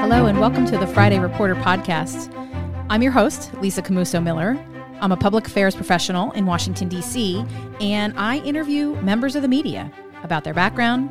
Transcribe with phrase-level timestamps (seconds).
[0.00, 2.32] Hello, and welcome to the Friday Reporter podcast.
[2.88, 4.58] I'm your host, Lisa Camooso Miller.
[5.02, 7.44] I'm a public affairs professional in Washington, D.C.,
[7.82, 9.92] and I interview members of the media
[10.22, 11.10] about their background,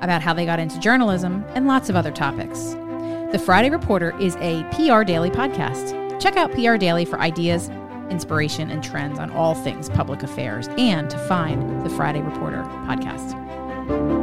[0.00, 2.70] about how they got into journalism, and lots of other topics.
[3.32, 6.18] The Friday Reporter is a PR daily podcast.
[6.22, 7.68] Check out PR Daily for ideas,
[8.08, 14.17] inspiration, and trends on all things public affairs and to find the Friday Reporter podcast.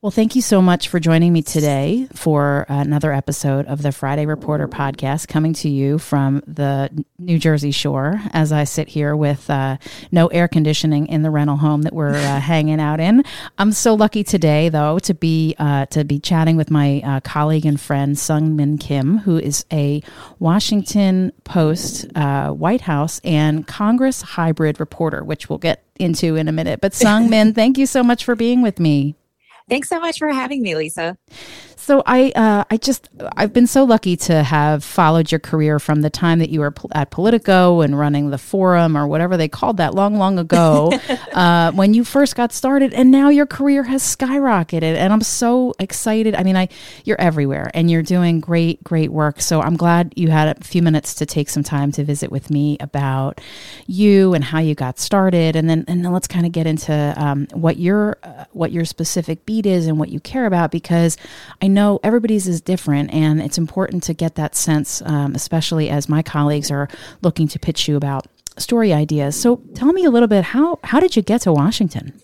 [0.00, 4.26] Well, thank you so much for joining me today for another episode of the Friday
[4.26, 9.50] Reporter podcast coming to you from the New Jersey shore as I sit here with
[9.50, 9.78] uh,
[10.12, 13.24] no air conditioning in the rental home that we're uh, hanging out in.
[13.58, 17.66] I'm so lucky today, though, to be uh, to be chatting with my uh, colleague
[17.66, 20.00] and friend Seung Min Kim, who is a
[20.38, 26.52] Washington Post, uh, White House, and Congress hybrid reporter, which we'll get into in a
[26.52, 26.80] minute.
[26.80, 29.16] But Sung Min, thank you so much for being with me.
[29.68, 31.16] Thanks so much for having me, Lisa.
[31.88, 36.02] So I, uh, I just, I've been so lucky to have followed your career from
[36.02, 39.78] the time that you were at Politico and running the Forum or whatever they called
[39.78, 40.92] that long, long ago,
[41.32, 45.72] uh, when you first got started, and now your career has skyrocketed, and I'm so
[45.78, 46.34] excited.
[46.34, 46.68] I mean, I,
[47.04, 49.40] you're everywhere, and you're doing great, great work.
[49.40, 52.50] So I'm glad you had a few minutes to take some time to visit with
[52.50, 53.40] me about
[53.86, 57.14] you and how you got started, and then, and then let's kind of get into
[57.16, 61.16] um, what your, uh, what your specific is and what you care about, because
[61.62, 65.88] I know know everybody's is different, and it's important to get that sense, um, especially
[65.88, 66.88] as my colleagues are
[67.22, 69.40] looking to pitch you about story ideas.
[69.40, 72.20] So, tell me a little bit how how did you get to Washington?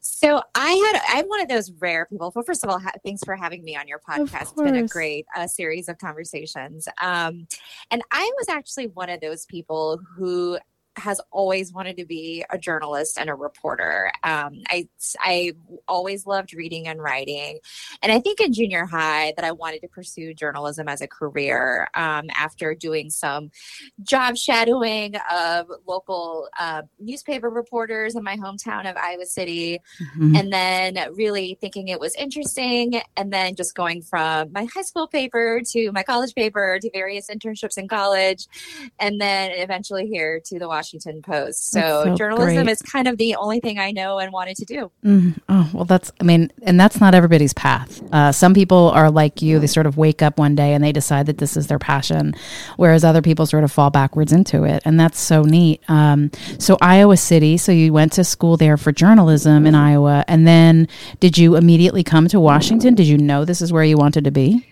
[0.00, 2.32] So I had I'm one of those rare people.
[2.34, 4.42] Well, first of all, ha- thanks for having me on your podcast.
[4.42, 6.88] It's been a great uh, series of conversations.
[7.02, 7.46] Um,
[7.90, 10.58] and I was actually one of those people who
[10.96, 14.10] has always wanted to be a journalist and a reporter.
[14.22, 14.88] Um, I
[15.20, 15.52] I
[15.86, 17.58] always loved reading and writing,
[18.02, 21.88] and I think in junior high that I wanted to pursue journalism as a career.
[21.94, 23.50] Um, after doing some
[24.02, 30.36] job shadowing of local uh, newspaper reporters in my hometown of Iowa City, mm-hmm.
[30.36, 35.08] and then really thinking it was interesting, and then just going from my high school
[35.08, 38.46] paper to my college paper to various internships in college,
[38.98, 41.72] and then eventually here to the Washington Washington Post.
[41.72, 42.72] So, so journalism great.
[42.72, 44.90] is kind of the only thing I know and wanted to do.
[45.04, 48.00] Mm, oh, well, that's, I mean, and that's not everybody's path.
[48.12, 50.92] Uh, some people are like you, they sort of wake up one day and they
[50.92, 52.34] decide that this is their passion,
[52.76, 54.82] whereas other people sort of fall backwards into it.
[54.84, 55.82] And that's so neat.
[55.88, 60.24] Um, so, Iowa City, so you went to school there for journalism in Iowa.
[60.28, 60.86] And then
[61.18, 62.94] did you immediately come to Washington?
[62.94, 64.64] Did you know this is where you wanted to be?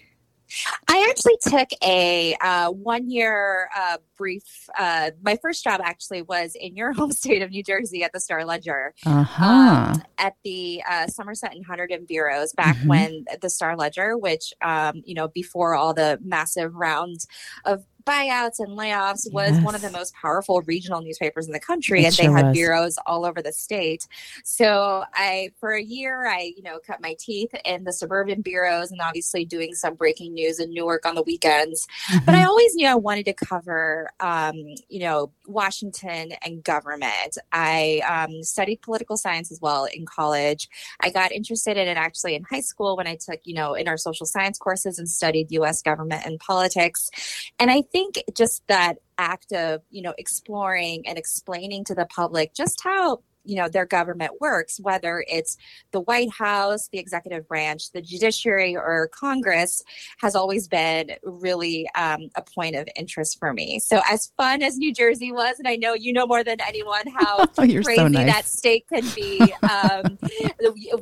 [0.89, 4.69] I actually took a uh, one year uh, brief.
[4.79, 8.21] Uh, my first job actually was in your home state of New Jersey at the
[8.21, 9.45] Star Ledger uh-huh.
[9.45, 12.89] um, at the uh, Somerset and Hunterdon bureaus back mm-hmm.
[12.89, 17.27] when the Star Ledger, which, um, you know, before all the massive rounds
[17.65, 19.65] of buyouts and layoffs was yes.
[19.65, 22.47] one of the most powerful regional newspapers in the country it and sure they had
[22.47, 22.57] was.
[22.57, 24.07] bureaus all over the state
[24.45, 28.91] so i for a year i you know cut my teeth in the suburban bureaus
[28.91, 32.25] and obviously doing some breaking news in newark on the weekends mm-hmm.
[32.27, 34.55] but i always knew i wanted to cover um,
[34.89, 40.69] you know washington and government i um, studied political science as well in college
[41.01, 43.89] i got interested in it actually in high school when i took you know in
[43.89, 47.11] our social science courses and studied us government and politics
[47.59, 52.53] and i think just that act of you know exploring and explaining to the public
[52.53, 55.57] just how you know their government works whether it's
[55.93, 59.83] the white house the executive branch the judiciary or congress
[60.19, 64.79] has always been really um, a point of interest for me so as fun as
[64.79, 68.09] new jersey was and i know you know more than anyone how oh, crazy so
[68.09, 68.33] nice.
[68.33, 70.19] that state can be um,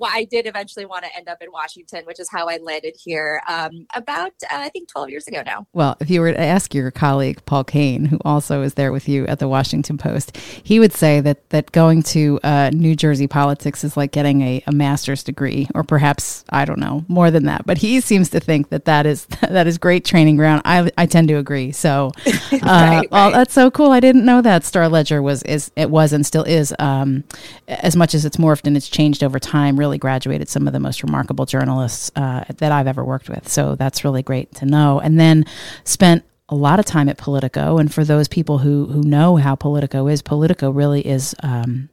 [0.05, 3.41] i did eventually want to end up in washington which is how i landed here
[3.49, 6.75] um, about uh, i think 12 years ago now well if you were to ask
[6.75, 10.81] your colleague paul kane who also is there with you at the washington post he
[10.81, 14.73] would say that that going to uh, New Jersey politics is like getting a, a,
[14.73, 17.67] master's degree, or perhaps I don't know more than that.
[17.67, 20.63] But he seems to think that that is that is great training ground.
[20.65, 21.73] I, I tend to agree.
[21.73, 23.91] So, uh, right, well, that's so cool.
[23.91, 27.25] I didn't know that Star Ledger was is it was and still is um,
[27.69, 29.79] as much as it's morphed and it's changed over time.
[29.79, 33.49] Really graduated some of the most remarkable journalists uh, that I've ever worked with.
[33.49, 35.01] So that's really great to know.
[35.01, 35.45] And then
[35.85, 37.79] spent a lot of time at Politico.
[37.79, 41.89] And for those people who who know how Politico is, Politico really is um,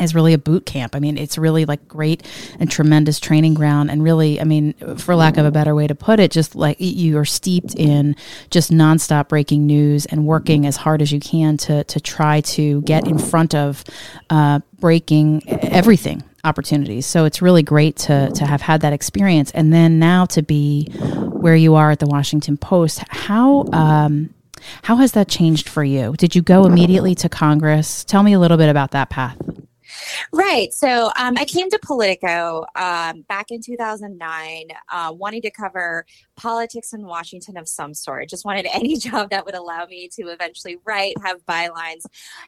[0.00, 0.94] is really a boot camp.
[0.94, 2.26] I mean, it's really like great
[2.58, 3.90] and tremendous training ground.
[3.90, 6.76] And really, I mean, for lack of a better way to put it, just like
[6.80, 8.16] you are steeped in
[8.50, 12.82] just nonstop breaking news and working as hard as you can to, to try to
[12.82, 13.84] get in front of
[14.30, 17.04] uh, breaking everything opportunities.
[17.06, 20.86] So it's really great to to have had that experience, and then now to be
[20.94, 23.02] where you are at the Washington Post.
[23.08, 24.34] How um,
[24.82, 26.14] how has that changed for you?
[26.16, 28.04] Did you go immediately to Congress?
[28.04, 29.36] Tell me a little bit about that path.
[30.32, 30.72] Right.
[30.72, 36.04] So um, I came to Politico um, back in 2009, uh, wanting to cover
[36.36, 38.28] politics in Washington of some sort.
[38.28, 42.04] Just wanted any job that would allow me to eventually write, have bylines.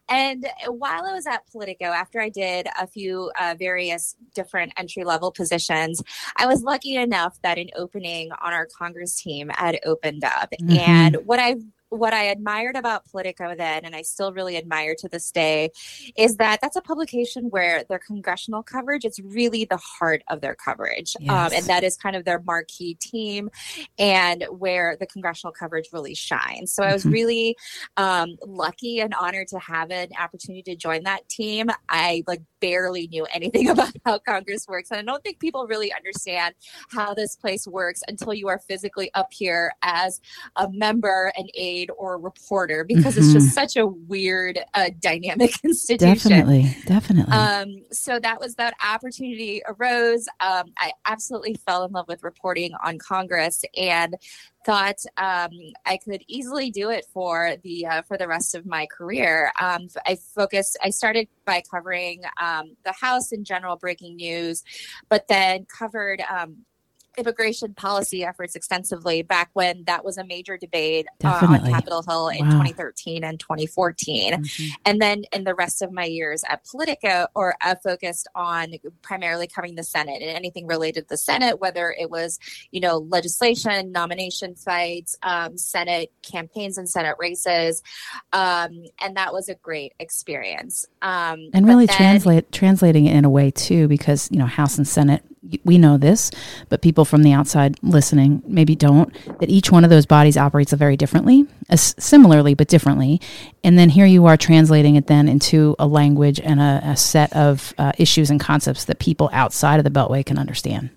[0.09, 5.05] And while I was at Politico, after I did a few uh, various different entry
[5.05, 6.03] level positions,
[6.37, 10.51] I was lucky enough that an opening on our Congress team had opened up.
[10.61, 10.79] Mm-hmm.
[10.79, 15.09] And what I've what I admired about Politico then, and I still really admire to
[15.09, 15.71] this day,
[16.17, 20.55] is that that's a publication where their congressional coverage is really the heart of their
[20.55, 21.17] coverage.
[21.21, 21.31] Yes.
[21.31, 23.51] Um, and that is kind of their marquee team
[23.99, 26.73] and where the congressional coverage really shines.
[26.73, 27.13] So I was mm-hmm.
[27.13, 27.57] really
[27.97, 31.71] um, lucky and honored to have an opportunity to join that team.
[31.89, 34.91] I like barely knew anything about how Congress works.
[34.91, 36.55] And I don't think people really understand
[36.91, 40.21] how this place works until you are physically up here as
[40.57, 43.25] a member and a or a reporter because mm-hmm.
[43.25, 46.15] it's just such a weird uh, dynamic institution.
[46.15, 47.33] Definitely, definitely.
[47.33, 50.29] Um, so that was that opportunity arose.
[50.41, 54.17] Um, I absolutely fell in love with reporting on Congress and
[54.67, 55.51] thought um,
[55.87, 59.53] I could easily do it for the uh, for the rest of my career.
[59.61, 60.79] Um, I focused.
[60.83, 64.63] I started by covering um, the House in general, breaking news,
[65.09, 66.65] but then covered um,
[67.19, 72.29] immigration policy efforts extensively back when that was a major debate uh, on Capitol Hill
[72.29, 72.53] in wow.
[72.53, 74.33] 2013 and 2014.
[74.35, 74.69] Mm-hmm.
[74.85, 79.47] And then in the rest of my years at Politico, or uh, focused on primarily
[79.47, 82.39] covering the Senate and anything related to the Senate, whether it was,
[82.71, 87.83] you know, legislation, nomination fights, um, Senate campaigns and Senate races.
[88.33, 90.87] Um, and that was a great experience.
[91.03, 94.79] Um, and really then, translate translating it in a way too, because, you know, House
[94.79, 95.25] and Senate
[95.65, 96.31] we know this,
[96.69, 100.73] but people from the outside listening maybe don't, that each one of those bodies operates
[100.73, 103.21] very differently, similarly but differently.
[103.65, 107.33] And then here you are translating it then into a language and a, a set
[107.33, 110.91] of uh, issues and concepts that people outside of the Beltway can understand.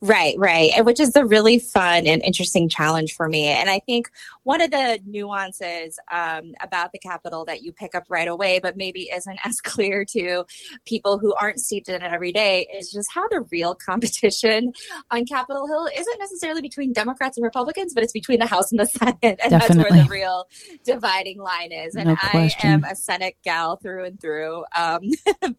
[0.00, 0.70] Right, right.
[0.76, 3.46] And which is a really fun and interesting challenge for me.
[3.46, 4.10] And I think
[4.44, 8.76] one of the nuances um, about the Capitol that you pick up right away, but
[8.76, 10.44] maybe isn't as clear to
[10.84, 14.72] people who aren't steeped in it every day, is just how the real competition
[15.10, 18.78] on Capitol Hill isn't necessarily between Democrats and Republicans, but it's between the House and
[18.78, 19.16] the Senate.
[19.22, 19.58] And Definitely.
[19.58, 20.46] that's where the real
[20.84, 21.96] dividing line is.
[21.96, 24.64] And no I am a Senate gal through and through.
[24.76, 25.10] Um,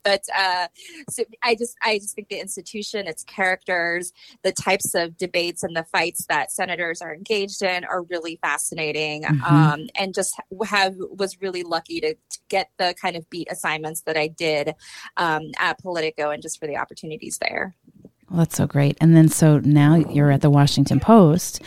[0.03, 0.67] but uh,
[1.09, 5.75] so I just I just think the institution, its characters, the types of debates and
[5.75, 9.43] the fights that senators are engaged in are really fascinating mm-hmm.
[9.43, 14.01] um, and just have was really lucky to, to, get the kind of beat assignments
[14.01, 14.73] that i did
[15.17, 17.75] um, at politico and just for the opportunities there
[18.29, 18.97] well, that's so great.
[19.01, 21.61] And then so now you're at the Washington Post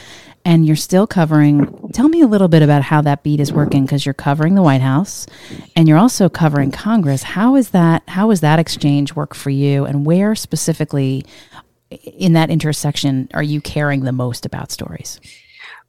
[0.44, 1.90] and you're still covering.
[1.92, 4.62] Tell me a little bit about how that beat is working because you're covering the
[4.62, 5.26] White House
[5.74, 7.24] and you're also covering Congress.
[7.24, 11.24] How is that how is that exchange work for you and where specifically
[12.02, 15.20] in that intersection are you caring the most about stories?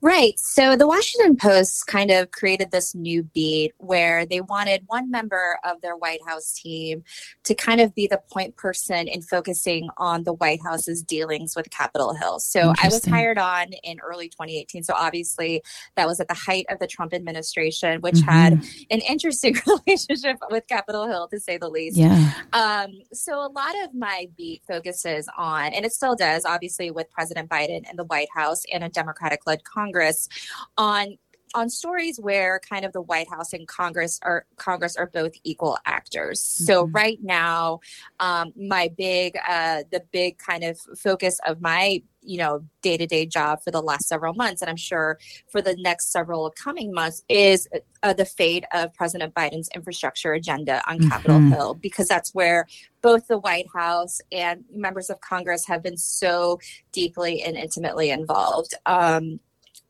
[0.03, 0.37] Right.
[0.37, 5.57] So the Washington Post kind of created this new beat where they wanted one member
[5.63, 7.05] of their White House team
[7.45, 11.69] to kind of be the point person in focusing on the White House's dealings with
[11.69, 12.41] Capitol Hill.
[12.41, 14.83] So I was hired on in early 2018.
[14.83, 15.63] So obviously
[15.95, 18.29] that was at the height of the Trump administration, which mm-hmm.
[18.29, 18.53] had
[18.91, 19.55] an interesting
[19.87, 21.95] relationship with Capitol Hill to say the least.
[21.95, 22.33] Yeah.
[22.51, 27.09] Um, so a lot of my beat focuses on, and it still does, obviously with
[27.09, 30.29] President Biden and the White House and a Democratic led Congress Congress
[30.77, 31.17] on
[31.55, 35.77] on stories where kind of the White House and Congress are Congress are both equal
[35.85, 36.41] actors.
[36.41, 36.63] Mm-hmm.
[36.65, 37.79] So right now,
[38.19, 43.05] um, my big uh, the big kind of focus of my you know day to
[43.05, 46.91] day job for the last several months, and I'm sure for the next several coming
[46.91, 47.67] months, is
[48.01, 51.09] uh, the fate of President Biden's infrastructure agenda on mm-hmm.
[51.09, 52.65] Capitol Hill, because that's where
[53.03, 56.59] both the White House and members of Congress have been so
[56.91, 58.73] deeply and intimately involved.
[58.87, 59.39] Um,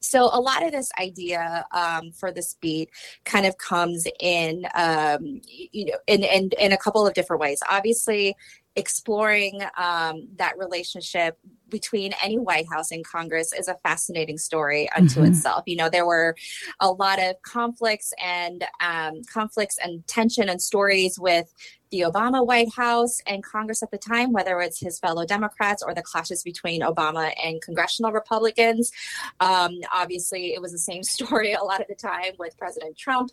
[0.04, 2.90] so a lot of this idea um, for this beat
[3.26, 7.60] kind of comes in um, you know in, in in a couple of different ways
[7.70, 8.36] obviously
[8.76, 11.38] exploring um, that relationship
[11.70, 15.32] between any White House and Congress is a fascinating story unto mm-hmm.
[15.32, 15.64] itself.
[15.66, 16.36] You know, there were
[16.80, 21.54] a lot of conflicts and um, conflicts and tension and stories with
[21.94, 25.94] the Obama White House and Congress at the time, whether it's his fellow Democrats or
[25.94, 28.92] the clashes between Obama and congressional Republicans.
[29.40, 33.30] Um, obviously, it was the same story a lot of the time with President Trump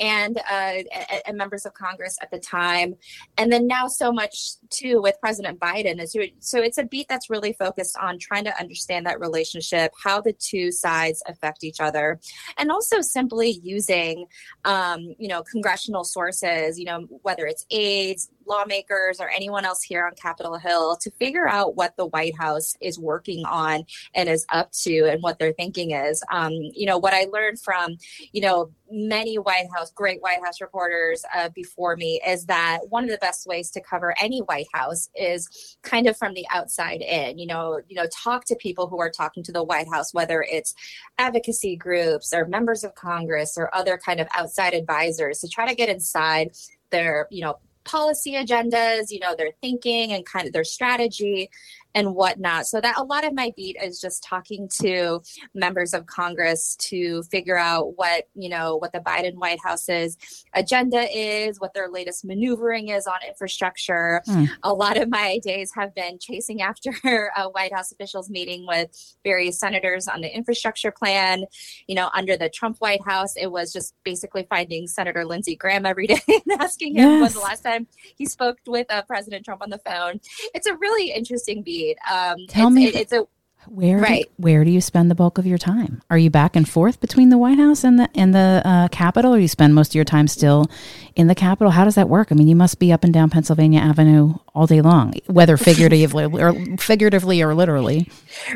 [0.00, 0.82] and, uh,
[1.24, 2.96] and members of Congress at the time.
[3.38, 6.00] And then now so much too with President Biden.
[6.40, 10.32] So it's a beat that's really focused on trying to understand that relationship, how the
[10.32, 12.18] two sides affect each other,
[12.58, 14.26] and also simply using,
[14.64, 17.66] um, you know, congressional sources, you know, whether it's
[18.00, 22.36] aides, lawmakers or anyone else here on Capitol Hill to figure out what the White
[22.36, 26.22] House is working on and is up to and what their thinking is.
[26.32, 27.96] Um, you know, what I learned from,
[28.32, 33.04] you know, many White House, great White House reporters uh, before me is that one
[33.04, 37.02] of the best ways to cover any White House is kind of from the outside
[37.02, 37.38] in.
[37.38, 40.44] You know, you know, talk to people who are talking to the White House, whether
[40.50, 40.74] it's
[41.18, 45.74] advocacy groups or members of Congress or other kind of outside advisors, to try to
[45.74, 46.50] get inside
[46.90, 51.50] their, you know, policy agendas, you know, their thinking and kind of their strategy
[51.94, 52.66] and whatnot.
[52.66, 55.20] So that a lot of my beat is just talking to
[55.54, 60.16] members of Congress to figure out what, you know, what the Biden White House's
[60.54, 64.22] agenda is, what their latest maneuvering is on infrastructure.
[64.28, 64.48] Mm.
[64.62, 66.92] A lot of my days have been chasing after
[67.36, 68.90] a White House officials meeting with
[69.24, 71.44] various senators on the infrastructure plan.
[71.86, 75.86] You know, under the Trump White House, it was just basically finding Senator Lindsey Graham
[75.86, 77.22] every day and asking him yes.
[77.22, 80.20] when the last time he spoke with uh, President Trump on the phone.
[80.54, 81.79] It's a really interesting beat
[82.10, 83.26] um, Tell it's, me, it, it's a
[83.66, 84.24] where right.
[84.24, 86.02] Do, where do you spend the bulk of your time?
[86.10, 89.34] Are you back and forth between the White House and the and the uh, Capitol,
[89.34, 90.66] or you spend most of your time still
[91.14, 91.70] in the Capitol?
[91.70, 92.28] How does that work?
[92.30, 96.24] I mean, you must be up and down Pennsylvania Avenue all day long, whether figuratively
[96.24, 98.10] or figuratively or literally.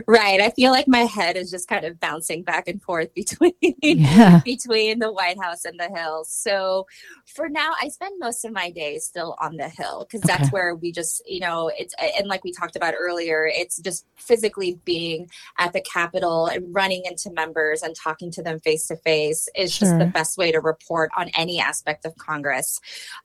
[0.07, 0.41] Right.
[0.41, 4.41] I feel like my head is just kind of bouncing back and forth between yeah.
[4.45, 6.25] between the White House and the Hill.
[6.25, 6.87] So
[7.27, 10.37] for now, I spend most of my days still on the Hill because okay.
[10.37, 14.07] that's where we just, you know, it's and like we talked about earlier, it's just
[14.17, 14.94] physically being
[15.59, 19.73] at the Capitol and running into members and talking to them face to face is
[19.73, 19.89] sure.
[19.89, 22.81] just the best way to report on any aspect of Congress.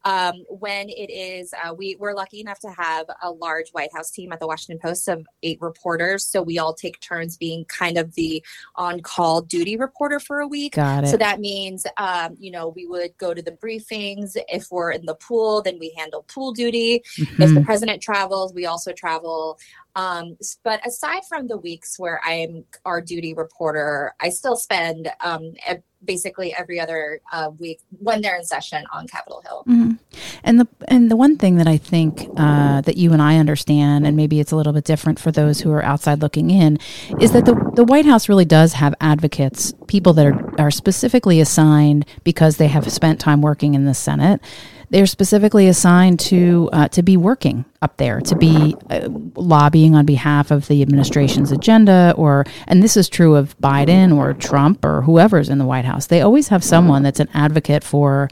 [0.05, 4.11] Um, when it is, uh, we we're lucky enough to have a large White House
[4.11, 7.97] team at the Washington Post of eight reporters, so we all take turns being kind
[7.97, 8.43] of the
[8.75, 10.73] on-call duty reporter for a week.
[10.75, 11.07] Got it.
[11.07, 14.38] So that means, um, you know, we would go to the briefings.
[14.47, 17.03] If we're in the pool, then we handle pool duty.
[17.17, 17.41] Mm-hmm.
[17.41, 19.59] If the president travels, we also travel.
[20.00, 25.51] Um, but aside from the weeks where I'm our duty reporter, I still spend um,
[26.03, 29.63] basically every other uh, week when they're in session on Capitol Hill.
[29.68, 29.91] Mm-hmm.
[30.44, 34.08] And the and the one thing that I think uh, that you and I understand,
[34.08, 36.77] and maybe it's a little bit different for those who are outside looking in,
[37.20, 41.39] is that the the White House really does have advocates, people that are are specifically
[41.39, 44.41] assigned because they have spent time working in the Senate
[44.89, 50.06] they're specifically assigned to uh, to be working up there, to be uh, lobbying on
[50.06, 55.01] behalf of the administration's agenda, or and this is true of Biden or Trump or
[55.01, 55.88] whoever's in the White House.
[55.98, 58.29] They always have someone that's an advocate for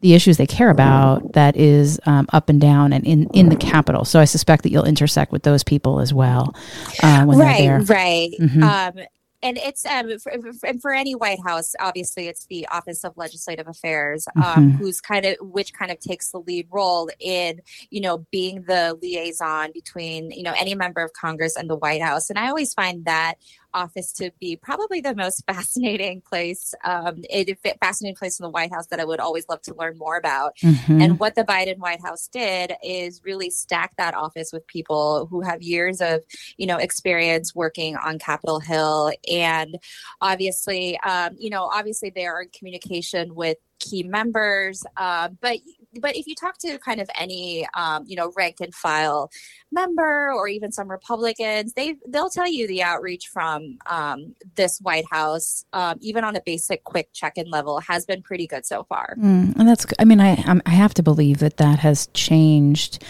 [0.00, 3.56] the issues they care about that is um, up and down and in, in the
[3.56, 4.04] Capitol.
[4.04, 6.54] So I suspect that you'll intersect with those people as well
[7.02, 7.96] uh, when right, they're there.
[7.96, 8.62] Right, mm-hmm.
[8.62, 9.04] um,
[9.42, 10.32] and it's um for,
[10.64, 14.68] and for any White House, obviously, it's the Office of Legislative Affairs, um, mm-hmm.
[14.76, 18.98] who's kind of which kind of takes the lead role in you know being the
[19.02, 22.28] liaison between you know any member of Congress and the White House.
[22.28, 23.36] And I always find that
[23.74, 27.44] office to be probably the most fascinating place, um, a
[27.80, 30.56] fascinating place in the White House that I would always love to learn more about.
[30.62, 31.00] Mm-hmm.
[31.00, 35.40] And what the Biden White House did is really stack that office with people who
[35.42, 36.22] have years of,
[36.56, 39.12] you know, experience working on Capitol Hill.
[39.30, 39.78] And
[40.20, 44.84] obviously, um, you know, obviously they are in communication with key members.
[44.96, 45.58] Uh, but
[46.00, 49.30] but if you talk to kind of any um, you know rank and file
[49.72, 55.06] member or even some Republicans, they they'll tell you the outreach from um, this White
[55.10, 58.84] House, um, even on a basic quick check in level, has been pretty good so
[58.84, 59.16] far.
[59.18, 63.02] Mm, and that's I mean I I have to believe that that has changed.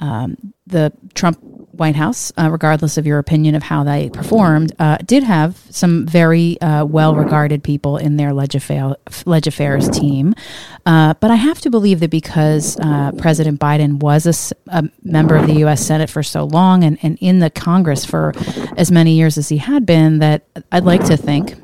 [0.00, 1.38] Um, the Trump
[1.72, 6.06] White House, uh, regardless of your opinion of how they performed, uh, did have some
[6.06, 10.34] very uh, well regarded people in their Leg Affairs team.
[10.84, 15.36] Uh, but I have to believe that because uh, President Biden was a, a, member
[15.36, 15.84] of the U.S.
[15.84, 18.32] Senate for so long and, and in the Congress for
[18.76, 21.54] as many years as he had been, that I'd like to think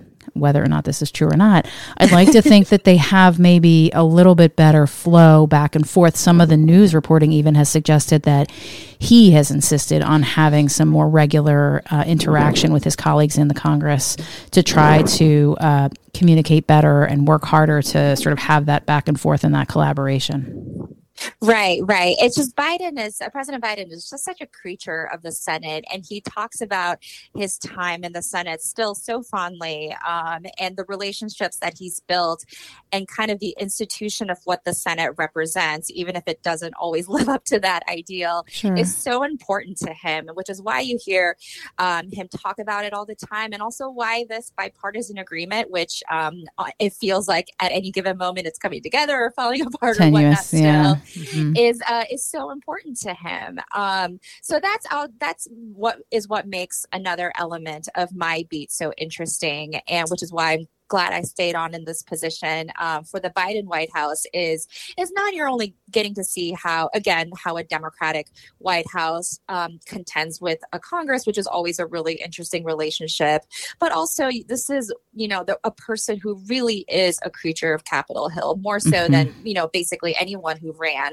[0.41, 1.67] whether or not this is true or not.
[1.99, 5.89] I'd like to think that they have maybe a little bit better flow back and
[5.89, 6.17] forth.
[6.17, 10.89] Some of the news reporting even has suggested that he has insisted on having some
[10.89, 14.17] more regular uh, interaction with his colleagues in the Congress
[14.51, 19.09] to try to uh, communicate better and work harder to sort of have that back
[19.09, 20.98] and forth and that collaboration.
[21.41, 22.17] Right, right.
[22.19, 25.85] It's just Biden is uh, President Biden is just such a creature of the Senate,
[25.93, 26.99] and he talks about
[27.35, 32.45] his time in the Senate still so fondly, um, and the relationships that he's built,
[32.93, 37.09] and kind of the institution of what the Senate represents, even if it doesn't always
[37.09, 38.77] live up to that ideal, sure.
[38.77, 41.37] is so important to him, which is why you hear
[41.79, 46.03] um, him talk about it all the time, and also why this bipartisan agreement, which
[46.11, 49.97] um, uh, it feels like at any given moment it's coming together or falling apart
[49.97, 50.99] Tenuous, or whatnot, still.
[51.15, 51.57] Mm-hmm.
[51.57, 53.59] is uh, is so important to him.
[53.75, 55.09] Um, so that's all.
[55.19, 60.33] That's what is what makes another element of my beat so interesting, and which is
[60.33, 64.25] why I'm glad I stayed on in this position um, for the Biden White House
[64.33, 64.67] is
[64.97, 68.29] is not you're only getting to see how again how a Democratic
[68.59, 73.43] White House um, contends with a Congress, which is always a really interesting relationship,
[73.79, 77.85] but also this is you know the, a person who really is a creature of
[77.85, 79.13] Capitol Hill more so mm-hmm.
[79.13, 81.13] than you know basically anyone who ran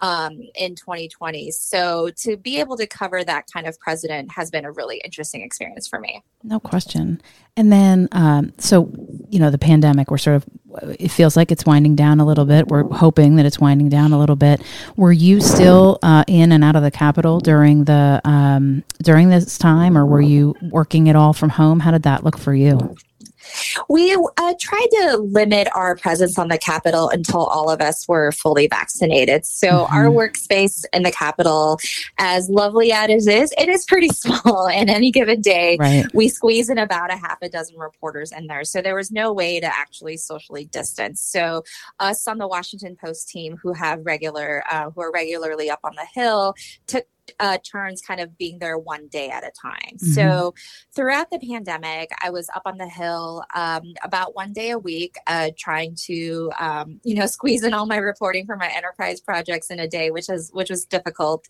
[0.00, 1.50] um, in 2020.
[1.52, 5.42] So to be able to cover that kind of president has been a really interesting
[5.42, 6.22] experience for me.
[6.42, 7.20] No question.
[7.56, 8.90] And then, um, so,
[9.28, 10.44] you know, the pandemic, we're sort of,
[10.98, 12.68] it feels like it's winding down a little bit.
[12.68, 14.62] We're hoping that it's winding down a little bit.
[14.96, 19.58] Were you still uh, in and out of the Capitol during the, um, during this
[19.58, 21.80] time, or were you working it all from home?
[21.80, 22.96] How did that look for you?
[23.88, 28.32] We uh, tried to limit our presence on the Capitol until all of us were
[28.32, 29.44] fully vaccinated.
[29.46, 29.94] So mm-hmm.
[29.94, 31.78] our workspace in the Capitol,
[32.18, 34.68] as lovely as it is, it is pretty small.
[34.68, 36.06] And any given day, right.
[36.14, 38.64] we squeeze in about a half a dozen reporters in there.
[38.64, 41.20] So there was no way to actually socially distance.
[41.20, 41.64] So
[42.00, 45.94] us on the Washington Post team, who have regular, uh, who are regularly up on
[45.94, 46.54] the Hill,
[46.86, 47.04] took
[47.40, 49.96] uh, turns kind of being there one day at a time.
[49.96, 50.12] Mm-hmm.
[50.12, 50.54] So
[50.94, 55.16] throughout the pandemic, I was up on the hill um, about one day a week,
[55.26, 59.70] uh, trying to um, you know squeeze in all my reporting for my enterprise projects
[59.70, 61.46] in a day, which is which was difficult.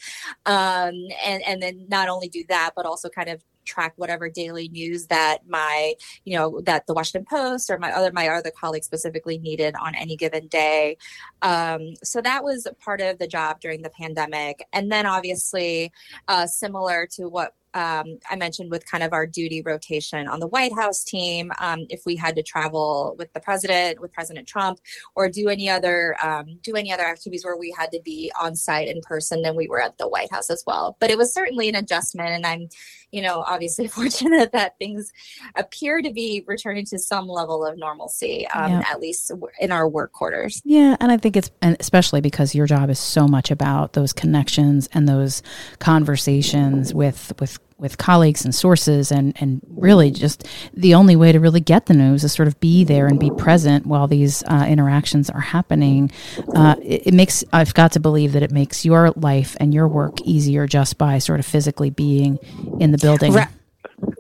[0.47, 4.69] Um, and and then not only do that, but also kind of track whatever daily
[4.69, 8.87] news that my you know that the washington post or my other my other colleagues
[8.87, 10.97] specifically needed on any given day.
[11.43, 14.67] Um, so that was part of the job during the pandemic.
[14.73, 15.93] And then obviously
[16.29, 20.47] uh, similar to what um, I mentioned with kind of our duty rotation on the
[20.47, 24.79] White House team, um, if we had to travel with the president, with President Trump,
[25.15, 28.55] or do any other um, do any other activities where we had to be on
[28.55, 30.97] site in person, then we were at the White House as well.
[31.01, 32.69] But it was certainly an adjustment, and I'm,
[33.11, 35.13] you know, obviously fortunate that things
[35.57, 38.85] appear to be returning to some level of normalcy, um, yeah.
[38.91, 40.61] at least in our work quarters.
[40.65, 44.13] Yeah, and I think it's and especially because your job is so much about those
[44.13, 45.43] connections and those
[45.79, 51.41] conversations with with with colleagues and sources and and really just the only way to
[51.41, 54.65] really get the news is sort of be there and be present while these uh,
[54.69, 56.11] interactions are happening
[56.55, 59.89] uh, it, it, makes i've got to believe that it makes your life and your
[59.89, 62.39] work easier just by sort of physically being
[62.81, 63.49] in the building right.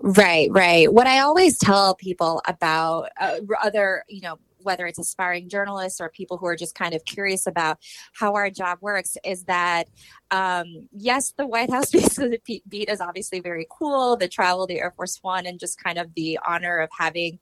[0.02, 0.92] Right, right.
[0.92, 6.08] What I always tell people about uh, other, you know, whether it's aspiring journalists or
[6.08, 7.78] people who are just kind of curious about
[8.14, 9.88] how our job works is that
[10.30, 11.90] um, yes the white house
[12.68, 16.12] beat is obviously very cool the travel the air force one and just kind of
[16.14, 17.38] the honor of having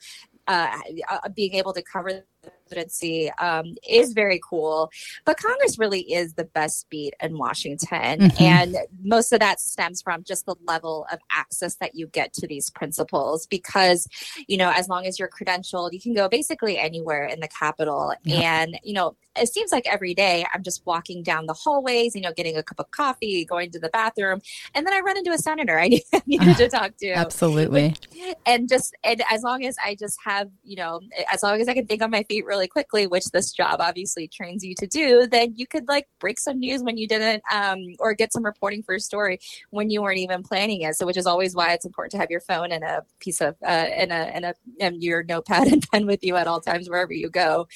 [0.48, 0.78] uh,
[1.08, 2.24] uh being able to cover
[2.70, 4.90] presidency um, is very cool.
[5.24, 8.20] But Congress really is the best beat in Washington.
[8.20, 8.42] Mm-hmm.
[8.42, 12.46] And most of that stems from just the level of access that you get to
[12.46, 14.06] these principles because,
[14.46, 18.14] you know, as long as you're credentialed, you can go basically anywhere in the Capitol.
[18.24, 18.62] Yeah.
[18.62, 22.20] And, you know, it seems like every day I'm just walking down the hallways, you
[22.20, 24.40] know, getting a cup of coffee, going to the bathroom,
[24.74, 27.10] and then I run into a senator I needed to talk to.
[27.12, 27.94] Absolutely.
[28.44, 31.00] And just, and as long as I just have, you know,
[31.32, 34.28] as long as I can think on my feet really quickly, which this job obviously
[34.28, 37.78] trains you to do, then you could like break some news when you didn't, um,
[37.98, 39.38] or get some reporting for a story
[39.70, 40.96] when you weren't even planning it.
[40.96, 43.56] So, which is always why it's important to have your phone and a piece of,
[43.62, 46.88] uh, and a, and a, and your notepad and pen with you at all times
[46.88, 47.66] wherever you go.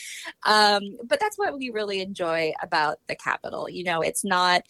[0.46, 3.68] Um, but that's what we really enjoy about the Capitol.
[3.68, 4.62] You know, it's not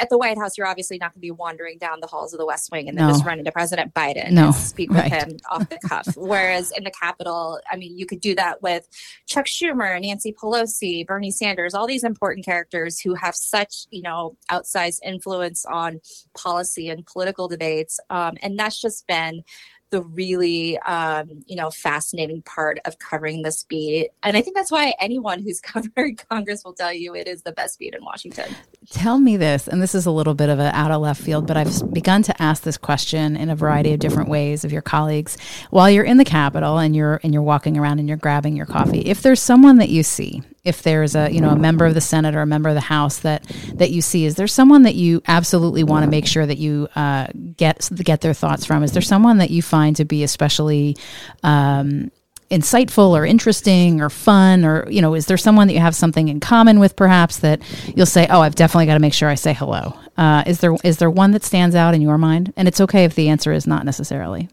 [0.00, 0.56] at the White House.
[0.56, 2.96] You're obviously not going to be wandering down the halls of the West Wing and
[2.96, 3.12] then no.
[3.12, 4.46] just run into President Biden no.
[4.46, 5.12] and speak with right.
[5.12, 6.08] him off the cuff.
[6.16, 8.87] Whereas in the Capitol, I mean, you could do that with
[9.26, 14.36] Chuck Schumer, Nancy Pelosi, Bernie Sanders, all these important characters who have such, you know,
[14.50, 16.00] outsized influence on
[16.36, 18.00] policy and political debates.
[18.10, 19.42] Um, and that's just been
[19.90, 24.70] the really um, you know fascinating part of covering this beat and i think that's
[24.70, 28.54] why anyone who's covered congress will tell you it is the best beat in washington.
[28.90, 31.46] Tell me this and this is a little bit of an out of left field
[31.46, 34.82] but i've begun to ask this question in a variety of different ways of your
[34.82, 35.36] colleagues.
[35.70, 38.66] While you're in the capitol and you're and you're walking around and you're grabbing your
[38.66, 41.94] coffee if there's someone that you see if there's a you know a member of
[41.94, 43.42] the Senate or a member of the House that
[43.74, 44.24] that you see?
[44.24, 47.26] Is there someone that you absolutely want to make sure that you uh,
[47.56, 48.82] get get their thoughts from?
[48.82, 50.96] Is there someone that you find to be especially
[51.42, 52.10] um,
[52.50, 56.28] insightful or interesting or fun or you know is there someone that you have something
[56.28, 57.60] in common with perhaps that
[57.94, 60.74] you'll say oh i've definitely got to make sure i say hello uh, is there
[60.82, 63.52] is there one that stands out in your mind and it's okay if the answer
[63.52, 64.48] is not necessarily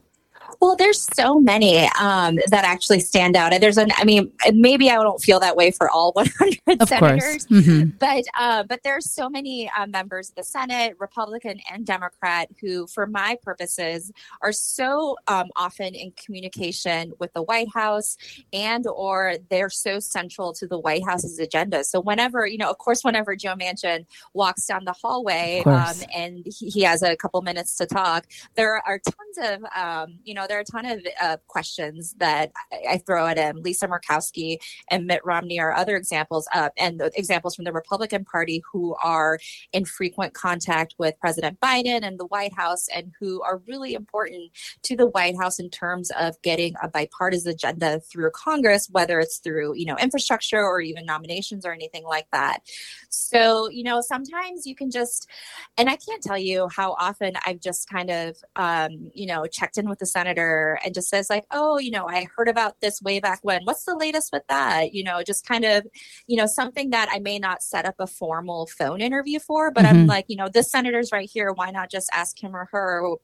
[0.62, 3.54] well, there's so many um, that actually stand out.
[3.54, 6.88] And there's an, I mean, maybe I don't feel that way for all 100 of
[6.88, 7.90] senators, mm-hmm.
[8.00, 12.88] but uh, but there's so many uh, members of the Senate, Republican and Democrat, who,
[12.88, 18.18] for my purposes, are so um, often in communication with the White House,
[18.54, 21.84] and or they're so central to the White House's agenda.
[21.84, 26.46] So whenever, you know, of course, whenever Joe Manchin walks down the hallway um, and
[26.46, 30.46] he, he, has a couple minutes to talk, there are tons of, um, you know,
[30.48, 33.62] there are a ton of uh, questions that I, I, throw at him.
[33.62, 34.58] Lisa Murkowski
[34.90, 39.40] and Mitt Romney are other examples, uh, and examples from the Republican Party who are
[39.74, 44.52] in frequent contact with President Biden and the White House, and who are really important
[44.84, 49.38] to the White House in terms of getting a bipartisan agenda through Congress, whether it's
[49.38, 52.60] through you know infrastructure or even nominations or anything like that.
[53.10, 55.28] So you know sometimes you can just,
[55.78, 59.78] and I can't tell you how often I've just kind of um, you know checked
[59.78, 63.02] in with the senator and just says like oh you know i heard about this
[63.02, 65.86] way back when what's the latest with that you know just kind of
[66.28, 69.86] you know something that i may not set up a formal phone interview for but
[69.86, 69.96] mm-hmm.
[69.96, 73.16] i'm like you know this senator's right here why not just ask him or her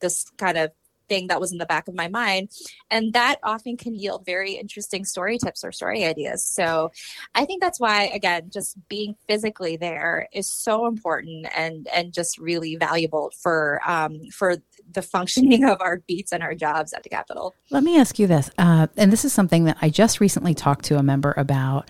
[0.00, 0.70] this kind of
[1.10, 2.48] thing that was in the back of my mind.
[2.90, 6.42] And that often can yield very interesting story tips or story ideas.
[6.42, 6.92] So
[7.34, 12.38] I think that's why, again, just being physically there is so important and and just
[12.38, 14.56] really valuable for um, for
[14.92, 17.54] the functioning of our beats and our jobs at the Capitol.
[17.70, 20.84] Let me ask you this, uh, and this is something that I just recently talked
[20.86, 21.88] to a member about,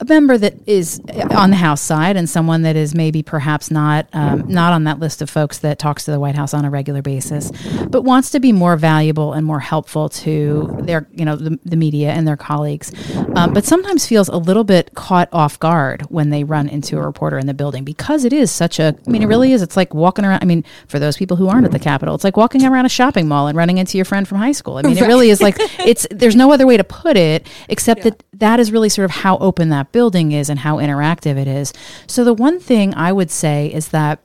[0.00, 4.06] a member that is on the House side and someone that is maybe perhaps not
[4.12, 6.70] um, not on that list of folks that talks to the White House on a
[6.70, 7.50] regular basis,
[7.88, 11.76] but wants to be more valuable and more helpful to their you know the, the
[11.76, 12.92] media and their colleagues,
[13.36, 17.02] um, but sometimes feels a little bit caught off guard when they run into a
[17.02, 19.76] reporter in the building because it is such a I mean it really is it's
[19.76, 22.33] like walking around I mean for those people who aren't at the Capitol it's like
[22.34, 24.76] like walking around a shopping mall and running into your friend from high school.
[24.76, 25.04] I mean, right.
[25.04, 28.10] it really is like it's there's no other way to put it except yeah.
[28.10, 31.48] that that is really sort of how open that building is and how interactive it
[31.48, 31.72] is.
[32.06, 34.20] So the one thing I would say is that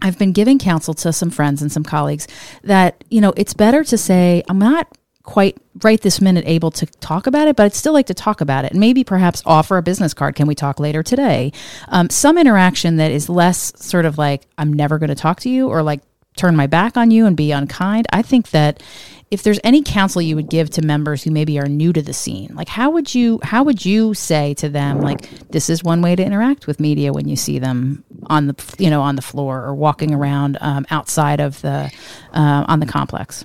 [0.00, 2.28] I've been giving counsel to some friends and some colleagues
[2.62, 6.86] that, you know, it's better to say, I'm not quite right this minute able to
[6.86, 9.76] talk about it, but I'd still like to talk about it and maybe perhaps offer
[9.76, 10.36] a business card.
[10.36, 11.52] Can we talk later today?
[11.88, 15.50] Um, some interaction that is less sort of like, I'm never going to talk to
[15.50, 16.00] you or like,
[16.38, 18.06] turn my back on you and be unkind.
[18.12, 18.82] I think that
[19.30, 22.14] if there's any counsel you would give to members who maybe are new to the
[22.14, 26.00] scene, like how would you how would you say to them like this is one
[26.00, 29.22] way to interact with media when you see them on the you know on the
[29.22, 31.92] floor or walking around um, outside of the
[32.32, 33.44] uh, on the complex.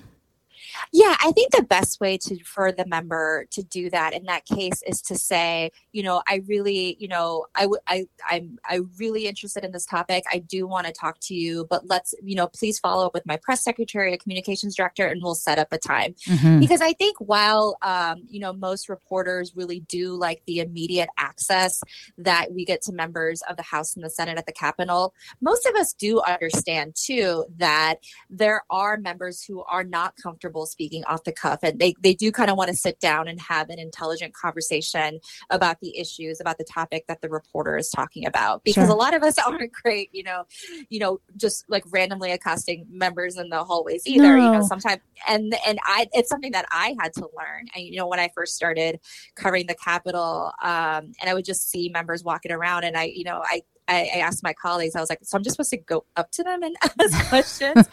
[0.95, 4.45] Yeah, I think the best way to for the member to do that in that
[4.45, 8.81] case is to say, you know, I really, you know, I would I I'm I
[8.99, 10.23] really interested in this topic.
[10.31, 13.25] I do want to talk to you, but let's, you know, please follow up with
[13.25, 16.13] my press secretary, a communications director, and we'll set up a time.
[16.27, 16.59] Mm-hmm.
[16.59, 21.81] Because I think while um, you know, most reporters really do like the immediate access
[22.19, 25.65] that we get to members of the House and the Senate at the Capitol, most
[25.65, 27.95] of us do understand too that
[28.29, 32.13] there are members who are not comfortable speaking speaking off the cuff and they, they
[32.13, 35.17] do kind of want to sit down and have an intelligent conversation
[35.49, 38.93] about the issues about the topic that the reporter is talking about because sure.
[38.93, 40.43] a lot of us aren't great you know
[40.89, 44.45] you know just like randomly accosting members in the hallways either no.
[44.45, 47.95] you know sometimes and and i it's something that i had to learn and you
[47.95, 48.99] know when i first started
[49.35, 53.23] covering the capitol um, and i would just see members walking around and i you
[53.23, 55.77] know i I, I, asked my colleagues, I was like, so I'm just supposed to
[55.77, 57.87] go up to them and ask questions.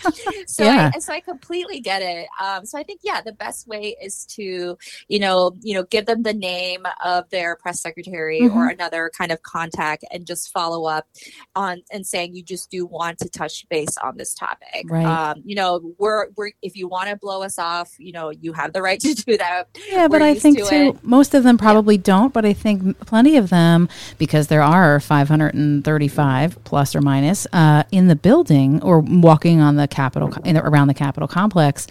[0.47, 0.91] so, yeah.
[0.95, 2.29] I, so I completely get it.
[2.41, 6.07] Um, so I think, yeah, the best way is to, you know, you know, give
[6.07, 8.57] them the name of their press secretary mm-hmm.
[8.57, 11.09] or another kind of contact and just follow up
[11.57, 14.85] on and saying you just do want to touch base on this topic.
[14.87, 15.05] Right.
[15.05, 18.53] Um, you know, we're, we're, if you want to blow us off, you know, you
[18.53, 19.69] have the right to do that.
[19.89, 21.05] Yeah, we're but I think to too, it.
[21.05, 22.03] most of them probably yeah.
[22.05, 27.47] don't, but I think plenty of them, because there are 500 135 plus or minus
[27.53, 31.87] uh, in the building or walking on the Capitol in, around the Capitol complex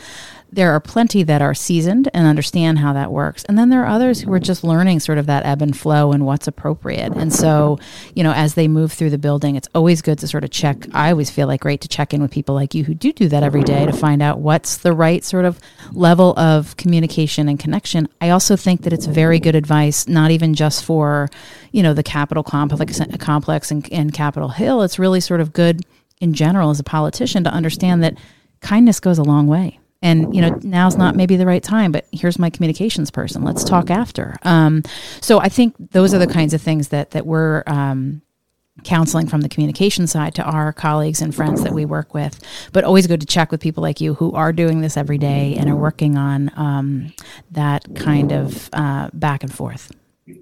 [0.52, 3.44] there are plenty that are seasoned and understand how that works.
[3.46, 6.12] And then there are others who are just learning sort of that ebb and flow
[6.12, 7.14] and what's appropriate.
[7.16, 7.78] And so,
[8.16, 10.88] you know, as they move through the building, it's always good to sort of check.
[10.94, 13.30] I always feel like great to check in with people like you who do do
[13.30, 15.60] that every day to find out what's the right sort of
[15.92, 18.08] level of communication and connection.
[18.20, 21.30] I also think that it's very good advice, not even just for,
[21.72, 24.82] you know, the Capitol complex, complex and, and Capitol Hill.
[24.82, 25.82] It's really sort of good
[26.20, 28.18] in general as a politician to understand that
[28.62, 32.06] kindness goes a long way and you know now's not maybe the right time but
[32.12, 33.44] here's my communications person.
[33.44, 34.38] Let's talk after.
[34.44, 34.84] Um,
[35.22, 38.22] so i think those are the kinds of things that that we're um,
[38.84, 42.40] counseling from the communication side to our colleagues and friends that we work with
[42.72, 45.56] but always good to check with people like you who are doing this every day
[45.60, 47.14] and are working on um,
[47.52, 49.92] that kind of uh, back and forth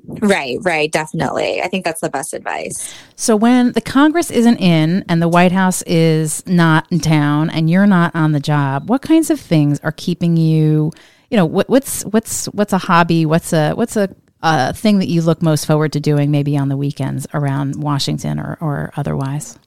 [0.05, 1.61] Right, right, definitely.
[1.61, 2.93] I think that's the best advice.
[3.15, 7.69] So when the Congress isn't in and the White House is not in town and
[7.69, 10.91] you're not on the job, what kinds of things are keeping you,
[11.29, 14.09] you know, what, what's what's what's a hobby, what's a what's a
[14.41, 18.39] a thing that you look most forward to doing maybe on the weekends around Washington
[18.39, 19.57] or, or otherwise?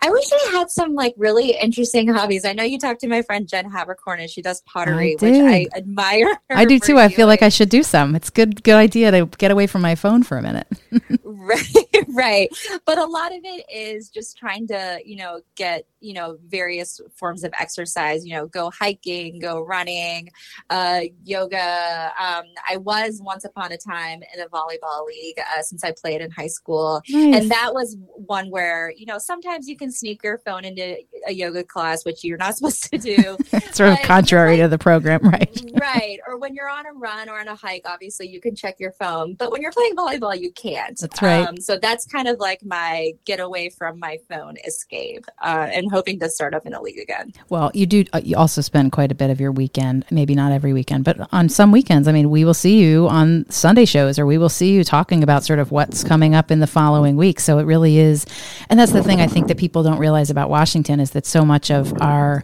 [0.00, 2.44] I wish I had some like really interesting hobbies.
[2.44, 5.34] I know you talked to my friend Jen Haberkorn and she does pottery, I which
[5.34, 6.28] I admire.
[6.50, 6.98] I do too.
[6.98, 8.14] I feel like I should do some.
[8.14, 10.68] It's good good idea to get away from my phone for a minute.
[11.24, 12.48] right, right.
[12.84, 17.00] But a lot of it is just trying to, you know, get, you know, various
[17.16, 20.30] forms of exercise, you know, go hiking, go running,
[20.70, 22.12] uh, yoga.
[22.18, 26.20] Um, I was once upon a time in a volleyball league uh, since I played
[26.20, 27.02] in high school.
[27.08, 27.36] Nice.
[27.36, 30.96] And that was one where, you know, sometimes you can can sneak your phone into
[31.26, 33.36] a yoga class, which you're not supposed to do.
[33.72, 35.72] sort of contrary like, to the program, right?
[35.80, 36.20] right.
[36.26, 38.92] Or when you're on a run or on a hike, obviously you can check your
[38.92, 40.98] phone, but when you're playing volleyball, you can't.
[40.98, 41.46] That's right.
[41.46, 45.90] Um, so that's kind of like my get away from my phone escape, uh, and
[45.90, 47.32] hoping to start up in a league again.
[47.48, 48.04] Well, you do.
[48.12, 51.28] Uh, you also spend quite a bit of your weekend, maybe not every weekend, but
[51.32, 52.08] on some weekends.
[52.08, 55.22] I mean, we will see you on Sunday shows, or we will see you talking
[55.22, 57.40] about sort of what's coming up in the following week.
[57.40, 58.26] So it really is,
[58.68, 61.24] and that's the thing I think that people people don't realize about Washington is that
[61.24, 62.42] so much of our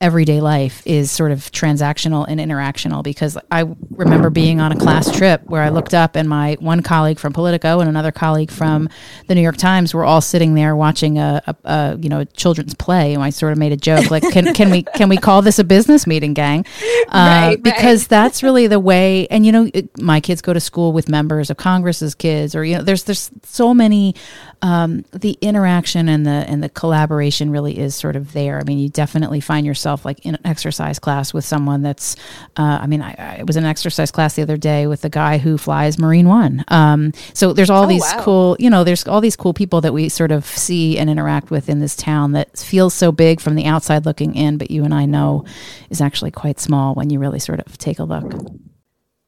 [0.00, 5.14] everyday life is sort of transactional and interactional because I remember being on a class
[5.14, 8.88] trip where I looked up and my one colleague from Politico and another colleague from
[9.26, 12.24] the New York Times were all sitting there watching a, a, a you know a
[12.24, 15.18] children's play and I sort of made a joke like can can we can we
[15.18, 16.64] call this a business meeting gang
[17.08, 18.08] uh, right, because right.
[18.08, 21.50] that's really the way and you know it, my kids go to school with members
[21.50, 24.14] of Congress's kids or you know there's there's so many
[24.62, 28.58] um, the interaction and the and the collaboration really is sort of there.
[28.58, 32.16] I mean, you definitely find yourself like in an exercise class with someone that's.
[32.56, 35.10] Uh, I mean, I, I, was in an exercise class the other day with the
[35.10, 36.64] guy who flies Marine One.
[36.68, 38.22] Um, so there's all oh, these wow.
[38.22, 41.50] cool, you know, there's all these cool people that we sort of see and interact
[41.50, 44.84] with in this town that feels so big from the outside looking in, but you
[44.84, 45.44] and I know
[45.90, 48.32] is actually quite small when you really sort of take a look.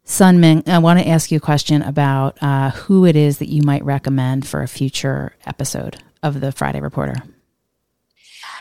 [0.06, 3.48] Seung Min, I want to ask you a question about uh, who it is that
[3.48, 7.16] you might recommend for a future episode of the Friday Reporter.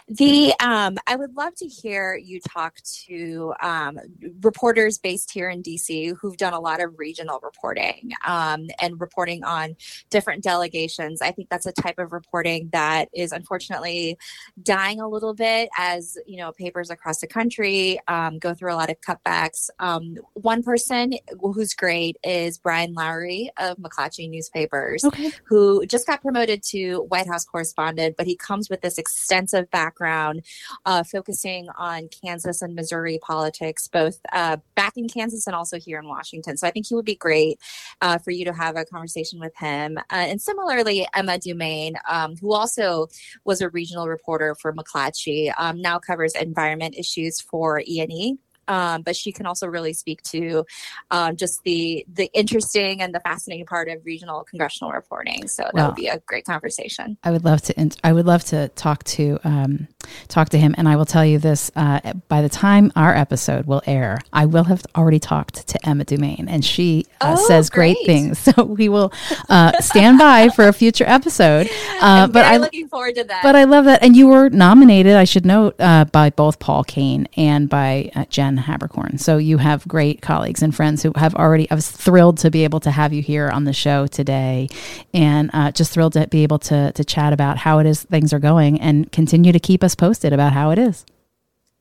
[0.09, 3.99] The um, I would love to hear you talk to um,
[4.41, 9.43] reporters based here in DC who've done a lot of regional reporting um, and reporting
[9.43, 9.75] on
[10.09, 11.21] different delegations.
[11.21, 14.17] I think that's a type of reporting that is unfortunately
[14.61, 18.75] dying a little bit as you know papers across the country um, go through a
[18.75, 19.69] lot of cutbacks.
[19.79, 25.31] Um, one person who's great is Bryan Lowry of McClatchy Newspapers, okay.
[25.45, 29.92] who just got promoted to White House correspondent, but he comes with this extensive background
[29.93, 30.43] background,
[30.85, 35.99] uh, focusing on Kansas and Missouri politics, both uh, back in Kansas and also here
[35.99, 36.57] in Washington.
[36.57, 37.59] So I think he would be great
[38.01, 39.97] uh, for you to have a conversation with him.
[39.97, 43.07] Uh, and similarly, Emma Dumain, um, who also
[43.45, 49.15] was a regional reporter for McClatchy, um, now covers environment issues for E&E um, but
[49.15, 50.65] she can also really speak to
[51.11, 55.47] um, just the the interesting and the fascinating part of regional congressional reporting.
[55.47, 57.17] So that well, would be a great conversation.
[57.23, 57.89] I would love to.
[58.03, 59.87] I would love to talk to um,
[60.27, 63.65] talk to him, and I will tell you this: uh, by the time our episode
[63.65, 67.69] will air, I will have already talked to Emma Dumain, and she uh, oh, says
[67.69, 67.95] great.
[67.97, 68.05] great.
[68.05, 68.39] things.
[68.53, 69.11] So we will
[69.49, 71.69] uh, stand by for a future episode.
[72.03, 73.43] Uh, but I'm looking forward to that.
[73.43, 75.15] But I love that, and you were nominated.
[75.15, 79.19] I should note uh, by both Paul Kane and by uh, Jen Haberkorn.
[79.19, 81.69] So you have great colleagues and friends who have already.
[81.69, 84.69] I was thrilled to be able to have you here on the show today,
[85.13, 88.33] and uh, just thrilled to be able to to chat about how it is things
[88.33, 91.05] are going and continue to keep us posted about how it is.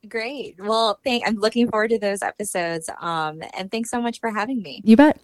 [0.09, 0.57] Great.
[0.59, 1.27] Well, thank.
[1.27, 2.91] I'm looking forward to those episodes.
[3.01, 4.81] Um, and thanks so much for having me.
[4.85, 5.21] You bet.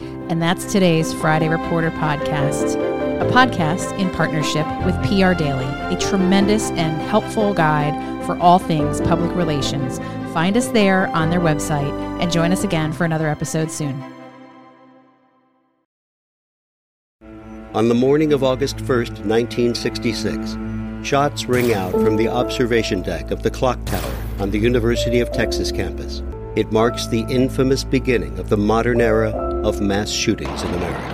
[0.00, 6.70] And that's today's Friday Reporter podcast a podcast in partnership with PR Daily, a tremendous
[6.72, 7.94] and helpful guide
[8.26, 9.98] for all things public relations.
[10.34, 14.02] Find us there on their website and join us again for another episode soon.
[17.72, 23.44] On the morning of August 1st, 1966, shots ring out from the observation deck of
[23.44, 26.20] the clock tower on the University of Texas campus.
[26.56, 29.30] It marks the infamous beginning of the modern era
[29.62, 31.13] of mass shootings in America.